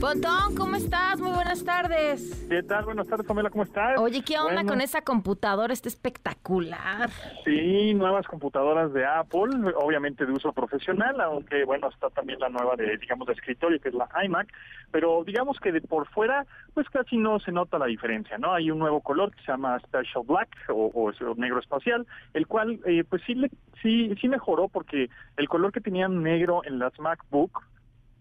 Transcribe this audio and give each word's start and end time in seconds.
Pontón, 0.00 0.54
¿cómo 0.56 0.76
estás? 0.76 1.18
Muy 1.18 1.32
buenas 1.32 1.64
tardes. 1.64 2.46
¿Qué 2.48 2.62
tal? 2.62 2.84
Buenas 2.84 3.08
tardes, 3.08 3.26
Pamela, 3.26 3.50
¿cómo 3.50 3.64
estás? 3.64 3.98
Oye, 3.98 4.22
¿qué 4.22 4.38
onda 4.38 4.54
Bueno, 4.54 4.70
con 4.70 4.80
esa 4.80 5.02
computadora? 5.02 5.72
Está 5.72 5.88
espectacular. 5.88 7.10
Sí, 7.44 7.94
nuevas 7.94 8.24
computadoras 8.28 8.92
de 8.92 9.04
Apple, 9.04 9.72
obviamente 9.74 10.24
de 10.24 10.30
uso 10.30 10.52
profesional, 10.52 11.20
aunque 11.20 11.64
bueno, 11.64 11.88
está 11.88 12.10
también 12.10 12.38
la 12.38 12.48
nueva 12.48 12.76
de, 12.76 12.96
digamos, 12.96 13.26
de 13.26 13.32
escritorio, 13.32 13.80
que 13.80 13.88
es 13.88 13.94
la 13.94 14.08
iMac, 14.22 14.46
pero 14.92 15.24
digamos 15.24 15.58
que 15.58 15.72
de 15.72 15.80
por 15.80 16.06
fuera, 16.10 16.46
pues 16.74 16.88
casi 16.90 17.16
no 17.16 17.40
se 17.40 17.50
nota 17.50 17.76
la 17.76 17.86
diferencia, 17.86 18.38
¿no? 18.38 18.52
Hay 18.54 18.70
un 18.70 18.78
nuevo 18.78 19.00
color 19.00 19.32
que 19.32 19.40
se 19.40 19.50
llama 19.50 19.80
Special 19.80 20.24
Black 20.24 20.48
o, 20.68 21.10
negro 21.36 21.58
espacial, 21.58 22.06
el 22.34 22.46
cual, 22.46 22.78
eh, 22.86 23.02
pues 23.02 23.20
sí, 23.26 23.34
le, 23.34 23.50
sí, 23.82 24.14
sí 24.20 24.28
mejoró 24.28 24.68
porque 24.68 25.10
el 25.36 25.48
color 25.48 25.72
que 25.72 25.80
tenían 25.80 26.22
negro 26.22 26.62
en 26.64 26.78
las 26.78 26.96
MacBook 27.00 27.64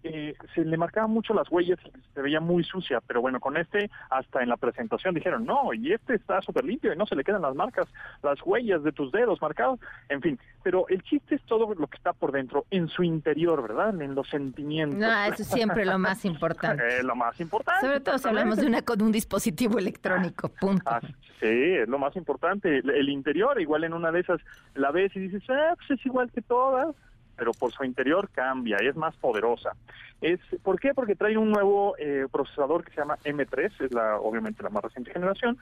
eh, 0.08 0.36
se 0.56 0.66
le 0.66 0.78
marcaban 0.78 1.12
mucho 1.12 1.34
las 1.34 1.52
huellas 1.52 1.80
y 1.86 1.92
se 2.14 2.22
veía 2.22 2.40
muy 2.40 2.64
sucia, 2.64 3.02
pero 3.06 3.22
bueno, 3.22 3.40
con 3.40 3.58
este 3.58 3.90
hasta 4.10 4.42
en 4.42 4.50
la 4.50 4.58
presentación 4.58 5.14
dijeron, 5.14 5.46
no, 5.46 5.74
y 5.74 5.94
este 5.94 6.16
está 6.16 6.42
súper 6.42 6.66
limpio 6.66 6.94
y 6.94 6.98
no 6.98 7.06
se 7.06 7.16
le 7.16 7.24
quedan 7.24 7.42
las 7.42 7.56
marcas, 7.56 7.88
las 8.24 8.40
huellas 8.46 8.84
de 8.84 8.92
tus 8.92 9.12
dedos 9.12 9.42
marcados, 9.42 9.80
en 10.10 10.22
fin, 10.22 10.40
pero 10.64 10.86
el 10.90 11.02
chiste 11.04 11.36
es 11.36 11.44
todo 11.44 11.74
lo 11.74 11.88
que 11.88 11.98
está 11.98 12.14
por 12.14 12.32
dentro, 12.32 12.66
en 12.72 12.88
su 12.88 13.04
interior, 13.04 13.62
¿verdad? 13.62 14.00
En 14.02 14.16
los 14.16 14.28
sentimientos. 14.30 15.00
No, 15.00 15.24
eso 15.24 15.44
es 15.44 15.48
siempre 15.48 15.86
lo 15.86 15.98
más 15.98 16.26
importante. 16.26 16.84
Es 16.98 17.04
lo 17.04 17.16
más 17.16 17.40
importante. 17.40 17.86
Sobre 17.86 18.00
todo 18.00 18.18
si 18.18 18.28
hablamos 18.28 18.58
de 18.58 18.66
una 18.66 18.82
con 18.82 19.02
un 19.02 19.12
dispositivo 19.12 19.78
electrónico, 19.78 20.50
punto. 20.50 20.84
Ah, 20.86 21.02
sí, 21.40 21.48
es 21.48 21.88
lo 21.88 22.00
más 22.00 22.16
importante. 22.16 22.80
El, 22.80 22.90
el 22.90 23.10
interior, 23.10 23.60
igual 23.60 23.84
en 23.84 23.94
una 23.94 24.12
de 24.12 24.22
esas 24.22 24.40
la 24.74 24.92
ves 24.92 25.16
y 25.16 25.20
dices, 25.20 25.44
ah, 25.50 25.74
pues 25.76 26.00
es 26.00 26.06
igual 26.06 26.32
que 26.32 26.42
todas, 26.42 26.96
pero 27.38 27.52
por 27.54 27.72
su 27.72 27.84
interior 27.84 28.30
cambia, 28.30 28.78
es 28.78 28.96
más 28.96 29.16
poderosa. 29.16 29.72
Es, 30.20 30.40
¿Por 30.64 30.80
qué? 30.80 30.94
Porque 30.94 31.16
trae 31.16 31.38
un 31.38 31.52
nuevo 31.52 31.96
eh, 32.00 32.26
procesador 32.32 32.84
que 32.84 32.92
se 32.92 32.98
llama 32.98 33.18
M3, 33.24 33.72
es 33.80 33.94
la 33.94 34.20
obviamente 34.20 34.64
la 34.64 34.70
más 34.70 34.84
reciente 34.84 35.14
generación, 35.14 35.58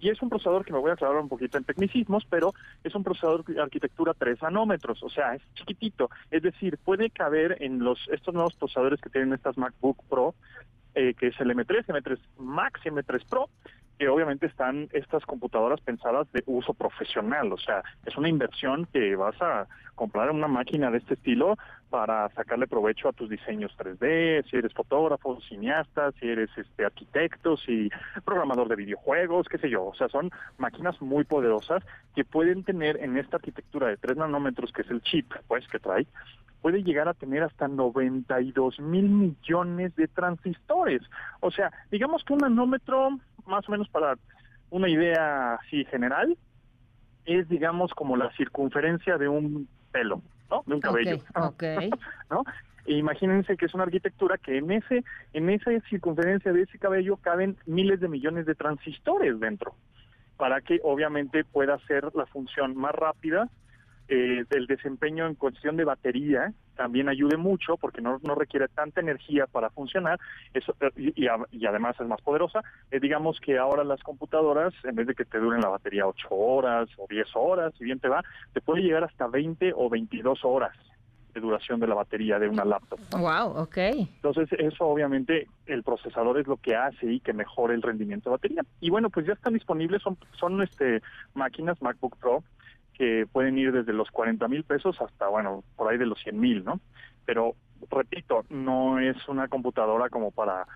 y 0.00 0.08
es 0.08 0.20
un 0.20 0.28
procesador 0.28 0.64
que 0.64 0.72
me 0.72 0.78
voy 0.78 0.90
a 0.90 0.94
aclarar 0.94 1.18
un 1.18 1.28
poquito 1.28 1.58
en 1.58 1.64
tecnicismos, 1.64 2.26
pero 2.28 2.52
es 2.82 2.94
un 2.94 3.04
procesador 3.04 3.44
de 3.44 3.60
arquitectura 3.60 4.14
3 4.14 4.42
nanómetros, 4.42 5.02
o 5.02 5.08
sea, 5.08 5.34
es 5.34 5.42
chiquitito, 5.54 6.10
es 6.30 6.42
decir, 6.42 6.78
puede 6.78 7.10
caber 7.10 7.58
en 7.60 7.84
los 7.84 8.08
estos 8.10 8.34
nuevos 8.34 8.54
procesadores 8.54 9.00
que 9.00 9.10
tienen 9.10 9.32
estas 9.32 9.56
MacBook 9.56 10.02
Pro, 10.08 10.34
eh, 10.94 11.14
que 11.14 11.28
es 11.28 11.40
el 11.40 11.50
M3, 11.50 11.86
M3 11.86 12.18
Max 12.38 12.80
y 12.84 12.88
M3 12.88 13.24
Pro, 13.28 13.48
que 14.00 14.08
obviamente 14.08 14.46
están 14.46 14.88
estas 14.92 15.26
computadoras 15.26 15.78
pensadas 15.82 16.26
de 16.32 16.42
uso 16.46 16.72
profesional, 16.72 17.52
o 17.52 17.58
sea, 17.58 17.82
es 18.06 18.16
una 18.16 18.30
inversión 18.30 18.86
que 18.90 19.14
vas 19.14 19.36
a 19.42 19.66
comprar 19.94 20.30
una 20.30 20.48
máquina 20.48 20.90
de 20.90 20.96
este 20.96 21.12
estilo 21.12 21.58
para 21.90 22.26
sacarle 22.30 22.66
provecho 22.66 23.10
a 23.10 23.12
tus 23.12 23.28
diseños 23.28 23.76
3D, 23.76 24.48
si 24.48 24.56
eres 24.56 24.72
fotógrafo, 24.72 25.38
cineasta, 25.42 26.12
si 26.12 26.30
eres 26.30 26.48
este 26.56 26.86
arquitecto, 26.86 27.58
si 27.58 27.90
programador 28.24 28.68
de 28.68 28.76
videojuegos, 28.76 29.48
qué 29.50 29.58
sé 29.58 29.68
yo, 29.68 29.88
o 29.88 29.94
sea, 29.94 30.08
son 30.08 30.30
máquinas 30.56 30.98
muy 31.02 31.24
poderosas 31.24 31.84
que 32.16 32.24
pueden 32.24 32.64
tener 32.64 32.96
en 33.02 33.18
esta 33.18 33.36
arquitectura 33.36 33.88
de 33.88 33.98
3 33.98 34.16
nanómetros, 34.16 34.72
que 34.72 34.80
es 34.80 34.90
el 34.90 35.02
chip, 35.02 35.30
pues, 35.46 35.68
que 35.68 35.78
trae, 35.78 36.06
puede 36.60 36.82
llegar 36.82 37.08
a 37.08 37.14
tener 37.14 37.42
hasta 37.42 37.68
92 37.68 38.80
mil 38.80 39.08
millones 39.08 39.94
de 39.96 40.08
transistores. 40.08 41.02
O 41.40 41.50
sea, 41.50 41.72
digamos 41.90 42.24
que 42.24 42.32
un 42.32 42.40
nanómetro, 42.40 43.18
más 43.46 43.68
o 43.68 43.72
menos 43.72 43.88
para 43.88 44.16
una 44.70 44.88
idea 44.88 45.54
así 45.54 45.84
general, 45.86 46.36
es 47.24 47.48
digamos 47.48 47.92
como 47.92 48.16
la 48.16 48.30
circunferencia 48.32 49.18
de 49.18 49.28
un 49.28 49.68
pelo, 49.92 50.22
¿no? 50.50 50.62
De 50.66 50.74
un 50.74 50.80
cabello. 50.80 51.16
Ok, 51.34 51.64
ok. 51.76 52.00
¿no? 52.30 52.44
E 52.86 52.94
imagínense 52.94 53.56
que 53.56 53.66
es 53.66 53.74
una 53.74 53.84
arquitectura 53.84 54.38
que 54.38 54.58
en 54.58 54.70
ese 54.70 55.04
en 55.32 55.50
esa 55.50 55.70
circunferencia 55.88 56.52
de 56.52 56.62
ese 56.62 56.78
cabello 56.78 57.16
caben 57.16 57.56
miles 57.66 58.00
de 58.00 58.08
millones 58.08 58.46
de 58.46 58.54
transistores 58.54 59.38
dentro 59.38 59.74
para 60.36 60.60
que 60.62 60.80
obviamente 60.82 61.44
pueda 61.44 61.78
ser 61.86 62.10
la 62.14 62.24
función 62.26 62.74
más 62.74 62.94
rápida 62.94 63.48
eh, 64.12 64.44
del 64.50 64.66
desempeño 64.66 65.26
en 65.26 65.36
cuestión 65.36 65.76
de 65.76 65.84
batería 65.84 66.52
también 66.76 67.08
ayude 67.08 67.36
mucho 67.36 67.76
porque 67.76 68.00
no, 68.00 68.18
no 68.22 68.34
requiere 68.34 68.66
tanta 68.68 69.00
energía 69.00 69.46
para 69.46 69.70
funcionar 69.70 70.18
eso 70.52 70.74
eh, 70.80 70.90
y, 70.96 71.24
y 71.24 71.28
a- 71.28 71.36
y 71.52 71.64
además 71.66 71.94
es 72.00 72.06
más 72.06 72.20
poderosa 72.20 72.60
Eh, 72.90 72.98
digamos 73.00 73.38
que 73.40 73.56
ahora 73.56 73.84
las 73.84 74.02
computadoras 74.02 74.74
en 74.84 74.94
vez 74.96 75.06
de 75.06 75.14
que 75.14 75.24
te 75.24 75.38
duren 75.38 75.60
la 75.60 75.68
batería 75.68 76.06
8 76.06 76.26
horas 76.30 76.88
o 76.98 77.06
10 77.08 77.28
horas 77.34 77.72
si 77.78 77.84
bien 77.84 78.00
te 78.00 78.08
va 78.08 78.22
te 78.52 78.60
puede 78.60 78.82
llegar 78.82 79.04
hasta 79.04 79.26
20 79.28 79.72
o 79.76 79.88
22 79.88 80.40
horas 80.44 80.76
de 81.32 81.40
duración 81.40 81.78
de 81.78 81.86
la 81.86 81.94
batería 81.94 82.40
de 82.40 82.48
una 82.48 82.64
laptop 82.64 82.98
Wow, 83.12 83.62
ok. 83.62 83.76
entonces, 83.76 84.48
eso 84.58 84.84
obviamente 84.86 85.46
el 85.66 85.84
procesador 85.84 86.40
es 86.40 86.48
lo 86.48 86.56
que 86.56 86.74
hace 86.74 87.06
y 87.06 87.20
que 87.20 87.32
mejore 87.32 87.74
el 87.74 87.82
rendimiento 87.82 88.28
de 88.30 88.34
batería. 88.36 88.62
Y 88.80 88.90
bueno, 88.90 89.08
pues 89.10 89.26
ya 89.26 89.34
están 89.34 89.54
disponibles, 89.54 90.02
son, 90.02 90.18
son 90.40 90.60
este 90.62 91.00
máquinas 91.34 91.80
MacBook 91.80 92.16
Pro 92.18 92.42
que 93.00 93.26
pueden 93.32 93.56
ir 93.56 93.72
desde 93.72 93.94
los 93.94 94.10
40 94.10 94.46
mil 94.46 94.62
pesos 94.62 95.00
hasta, 95.00 95.26
bueno, 95.26 95.64
por 95.74 95.90
ahí 95.90 95.96
de 95.96 96.04
los 96.04 96.20
100 96.20 96.38
mil, 96.38 96.62
¿no? 96.62 96.80
Pero, 97.24 97.54
repito, 97.90 98.44
no 98.50 98.98
es 98.98 99.16
una 99.26 99.48
computadora 99.48 100.10
como 100.10 100.30
para 100.32 100.66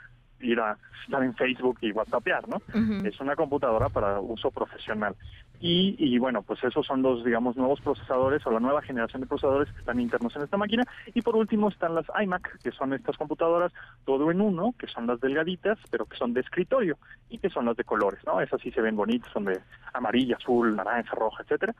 ir 0.41 0.59
a 0.59 0.79
estar 1.05 1.23
en 1.23 1.35
Facebook 1.35 1.77
y 1.83 1.93
WhatsAppear, 1.93 2.49
¿no? 2.49 2.57
Ujú. 2.57 3.07
Es 3.07 3.21
una 3.21 3.37
computadora 3.37 3.91
para 3.91 4.21
uso 4.21 4.51
profesional. 4.51 5.15
Y, 5.61 5.97
y 5.99 6.19
bueno, 6.19 6.41
pues 6.41 6.65
esos 6.65 6.87
son 6.87 7.03
los, 7.03 7.23
digamos, 7.27 7.57
nuevos 7.57 7.79
procesadores 7.83 8.47
o 8.47 8.51
la 8.51 8.61
nueva 8.61 8.81
generación 8.81 9.21
de 9.21 9.29
procesadores 9.29 9.71
que 9.71 9.81
están 9.81 10.01
internos 10.01 10.35
en 10.37 10.43
esta 10.43 10.57
máquina. 10.57 10.85
Y 11.13 11.21
por 11.21 11.37
último 11.37 11.69
están 11.69 11.95
las 11.95 12.07
iMac, 12.23 12.59
que 12.63 12.73
son 12.73 12.95
estas 12.95 13.19
computadoras 13.19 13.71
todo 14.07 14.31
en 14.31 14.41
uno, 14.41 14.75
que 14.79 14.87
son 14.87 15.07
las 15.07 15.21
delgaditas, 15.21 15.79
pero 15.91 16.07
que 16.07 16.17
son 16.17 16.33
de 16.33 16.41
escritorio 16.41 16.97
y 17.29 17.37
que 17.37 17.51
son 17.51 17.67
las 17.67 17.77
de 17.77 17.85
colores, 17.85 18.21
¿no? 18.25 18.41
Esas 18.41 18.63
sí 18.63 18.71
se 18.71 18.81
ven 18.81 18.97
bonitas, 18.97 19.31
son 19.31 19.45
de 19.45 19.61
amarilla, 19.93 20.37
azul, 20.37 20.75
naranja, 20.75 21.15
roja, 21.15 21.43
etcétera. 21.43 21.75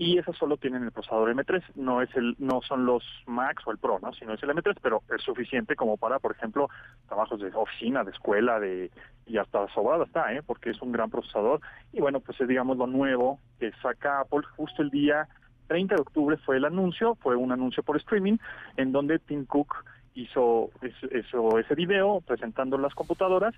Y 0.00 0.16
esas 0.16 0.34
solo 0.38 0.56
tienen 0.56 0.82
el 0.82 0.92
procesador 0.92 1.28
M3, 1.28 1.62
no 1.74 2.00
es 2.00 2.08
el, 2.16 2.34
no 2.38 2.62
son 2.62 2.86
los 2.86 3.04
Max 3.26 3.62
o 3.66 3.70
el 3.70 3.76
Pro, 3.76 3.98
¿no? 4.00 4.14
Sino 4.14 4.32
es 4.32 4.42
el 4.42 4.48
M3, 4.48 4.78
pero 4.80 5.02
es 5.14 5.20
suficiente 5.22 5.76
como 5.76 5.98
para, 5.98 6.18
por 6.18 6.32
ejemplo, 6.32 6.70
trabajos 7.06 7.38
de 7.38 7.48
oficina, 7.54 8.02
de 8.02 8.10
escuela, 8.12 8.58
de 8.58 8.90
y 9.26 9.36
hasta 9.36 9.68
sobrada 9.74 10.04
está, 10.04 10.32
¿eh? 10.32 10.42
Porque 10.42 10.70
es 10.70 10.80
un 10.80 10.90
gran 10.90 11.10
procesador. 11.10 11.60
Y 11.92 12.00
bueno, 12.00 12.20
pues 12.20 12.40
es 12.40 12.48
digamos 12.48 12.78
lo 12.78 12.86
nuevo 12.86 13.40
que 13.58 13.72
saca 13.82 14.20
Apple 14.20 14.40
justo 14.56 14.80
el 14.80 14.88
día 14.88 15.28
30 15.66 15.96
de 15.96 16.00
octubre 16.00 16.38
fue 16.38 16.56
el 16.56 16.64
anuncio, 16.64 17.16
fue 17.16 17.36
un 17.36 17.52
anuncio 17.52 17.82
por 17.82 17.98
streaming 17.98 18.38
en 18.78 18.92
donde 18.92 19.18
Tim 19.18 19.44
Cook 19.44 19.84
hizo 20.14 20.70
es- 20.80 21.12
eso, 21.12 21.58
ese 21.58 21.74
video 21.74 22.22
presentando 22.26 22.78
las 22.78 22.94
computadoras, 22.94 23.54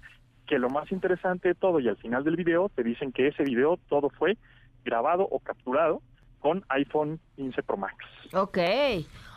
que 0.49 0.59
lo 0.59 0.71
más 0.71 0.91
interesante 0.91 1.51
de 1.51 1.55
todo 1.55 1.79
y 1.79 1.87
al 1.89 1.99
final 1.99 2.25
del 2.25 2.35
video 2.35 2.69
te 2.69 2.83
dicen 2.83 3.13
que 3.13 3.29
ese 3.29 3.45
video 3.45 3.79
todo 3.89 4.11
fue 4.11 4.37
grabado 4.85 5.23
o 5.31 5.39
capturado 5.39 6.03
con 6.43 6.65
iPhone 6.69 7.21
15 7.37 7.63
Pro 7.63 7.77
Max. 7.79 7.95
Ok. 8.35 8.59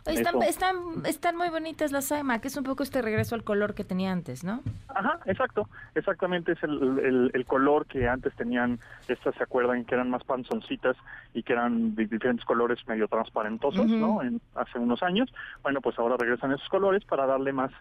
Están, 0.06 0.36
Eso. 0.36 0.42
están, 0.44 0.76
están 1.06 1.36
muy 1.36 1.50
bonitas 1.50 1.92
las 1.92 2.12
iMac, 2.12 2.46
es 2.46 2.58
un 2.58 2.64
poco 2.64 2.84
este 2.84 3.02
regreso 3.02 3.34
al 3.34 3.44
color 3.44 3.74
que 3.74 3.84
tenía 3.84 4.12
antes, 4.12 4.44
¿no? 4.44 4.62
Ajá, 4.88 5.20
exacto, 5.26 5.68
exactamente 5.96 6.52
es 6.52 6.62
el, 6.62 7.00
el, 7.00 7.32
el 7.34 7.46
color 7.46 7.88
que 7.88 8.08
antes 8.08 8.32
tenían, 8.36 8.80
estas 9.08 9.34
se 9.34 9.42
acuerdan 9.42 9.84
que 9.84 9.96
eran 9.96 10.12
más 10.12 10.24
panzoncitas 10.24 10.96
y 11.34 11.42
que 11.42 11.54
eran 11.54 11.96
de 11.96 12.06
diferentes 12.06 12.46
colores 12.46 12.88
medio 12.88 13.08
transparentosos. 13.08 13.88
¿no? 13.88 14.22
En, 14.22 14.40
hace 14.54 14.78
unos 14.78 15.02
años, 15.02 15.34
bueno, 15.64 15.82
pues 15.82 15.98
ahora 15.98 16.18
regresan 16.18 16.52
esos 16.52 16.70
colores 16.70 17.04
para 17.04 17.26
darle 17.26 17.52
más, 17.52 17.72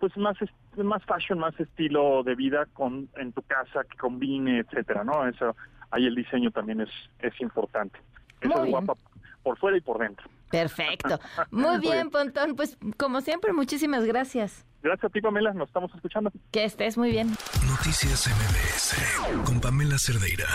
pues 0.00 0.16
más, 0.16 0.38
más 0.78 1.04
fashion, 1.04 1.38
más 1.38 1.58
estilo 1.60 2.22
de 2.22 2.34
vida 2.34 2.64
con 2.72 3.10
en 3.18 3.32
tu 3.32 3.42
casa 3.42 3.84
que 3.84 3.98
combine, 3.98 4.60
etcétera, 4.60 5.04
¿no? 5.04 5.26
Eso, 5.28 5.54
ahí 5.90 6.06
el 6.06 6.14
diseño 6.14 6.50
también 6.50 6.80
es, 6.80 6.90
es 7.18 7.38
importante. 7.42 7.98
Eso 8.40 8.48
Muy 8.48 8.56
es 8.58 8.62
bien. 8.62 8.70
guapa 8.86 9.00
por 9.42 9.58
fuera 9.58 9.76
y 9.76 9.80
por 9.80 9.98
dentro. 9.98 10.28
Perfecto. 10.50 11.18
Muy 11.50 11.78
bien, 11.80 12.10
Pontón. 12.10 12.54
Pues 12.56 12.78
como 12.96 13.20
siempre, 13.20 13.52
muchísimas 13.52 14.04
gracias. 14.04 14.64
Gracias 14.82 15.04
a 15.04 15.08
ti, 15.12 15.20
Pamela, 15.20 15.52
nos 15.52 15.68
estamos 15.68 15.94
escuchando. 15.94 16.30
Que 16.50 16.64
estés 16.64 16.98
muy 16.98 17.10
bien. 17.10 17.30
Noticias 17.66 18.28
MBS 18.28 19.44
con 19.46 19.58
Pamela 19.58 19.96
Cerdeira. 19.98 20.46